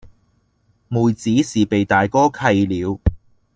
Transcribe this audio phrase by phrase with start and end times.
[0.87, 2.99] 妹子是被大哥喫了，